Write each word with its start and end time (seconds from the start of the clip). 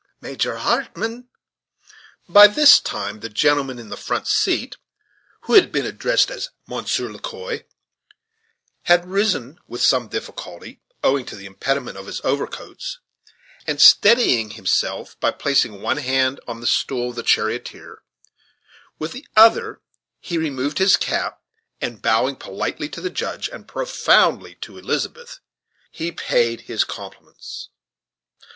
Major 0.19 0.55
Hartmann." 0.57 1.27
By 2.27 2.47
this 2.47 2.79
time 2.79 3.19
the 3.19 3.29
gentleman 3.29 3.77
in 3.77 3.89
the 3.89 3.95
front 3.97 4.27
seat, 4.27 4.77
who 5.41 5.53
had 5.53 5.71
been 5.71 5.85
addressed 5.85 6.31
as 6.31 6.49
Monsieur 6.65 7.07
Le 7.11 7.19
Quoi, 7.19 7.65
had 8.85 9.05
arisen 9.05 9.59
with 9.67 9.83
some 9.83 10.07
difficulty, 10.07 10.81
owing 11.03 11.23
to 11.27 11.35
the 11.35 11.45
impediment 11.45 11.99
of 11.99 12.07
his 12.07 12.19
overcoats, 12.23 12.97
and 13.67 13.79
steadying 13.79 14.49
himself 14.49 15.19
by 15.19 15.29
placing 15.29 15.83
one 15.83 15.97
hand 15.97 16.39
on 16.47 16.61
the 16.61 16.65
stool 16.65 17.11
of 17.11 17.15
the 17.15 17.21
charioteer, 17.21 18.01
with 18.97 19.11
the 19.11 19.27
other 19.35 19.81
he 20.19 20.35
removed 20.39 20.79
his 20.79 20.97
cap, 20.97 21.43
and 21.79 22.01
bowing 22.01 22.35
politely 22.35 22.89
to 22.89 23.01
the 23.01 23.11
Judge 23.11 23.49
and 23.49 23.67
profoundly 23.67 24.55
to 24.61 24.79
Elizabeth, 24.79 25.41
he 25.91 26.11
paid 26.11 26.61
his 26.61 26.83
compliments. 26.83 27.69